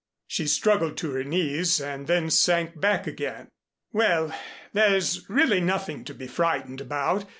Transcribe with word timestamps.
She 0.25 0.47
struggled 0.47 0.97
to 0.97 1.11
her 1.11 1.23
knees 1.23 1.79
and 1.79 2.07
then 2.07 2.31
sank 2.31 2.79
back 2.81 3.05
again. 3.05 3.49
"Well, 3.93 4.33
there's 4.73 5.29
really 5.29 5.61
nothing 5.61 6.03
to 6.05 6.15
be 6.15 6.25
frightened 6.25 6.81
about. 6.81 7.25